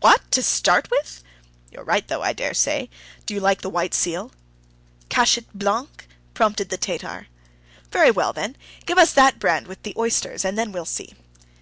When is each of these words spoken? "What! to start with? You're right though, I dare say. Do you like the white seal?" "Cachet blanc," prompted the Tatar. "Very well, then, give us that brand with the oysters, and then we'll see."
"What! 0.00 0.30
to 0.32 0.42
start 0.42 0.90
with? 0.90 1.22
You're 1.72 1.84
right 1.84 2.06
though, 2.06 2.20
I 2.20 2.34
dare 2.34 2.52
say. 2.52 2.90
Do 3.24 3.32
you 3.32 3.40
like 3.40 3.62
the 3.62 3.70
white 3.70 3.94
seal?" 3.94 4.30
"Cachet 5.08 5.46
blanc," 5.54 6.06
prompted 6.34 6.68
the 6.68 6.76
Tatar. 6.76 7.28
"Very 7.90 8.10
well, 8.10 8.34
then, 8.34 8.58
give 8.84 8.98
us 8.98 9.14
that 9.14 9.38
brand 9.38 9.66
with 9.66 9.82
the 9.82 9.94
oysters, 9.96 10.44
and 10.44 10.58
then 10.58 10.70
we'll 10.72 10.84
see." 10.84 11.14